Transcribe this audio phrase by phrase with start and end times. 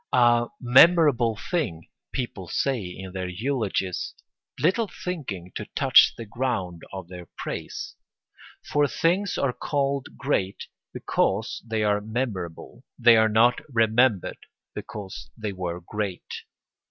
[0.13, 4.15] A memorable thing, people say in their eulogies,
[4.59, 7.93] little thinking to touch the ground of their praise.
[8.65, 14.39] For things are called great because they are memorable, they are not remembered
[14.73, 16.31] because they were great.